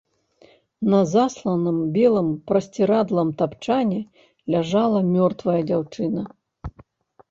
На 0.93 1.01
засланым 1.11 1.77
белым 1.99 2.33
прасцірадлам 2.49 3.29
тапчане 3.43 4.01
ляжала 4.57 5.07
мёртвая 5.15 5.61
дзяўчына. 5.73 6.31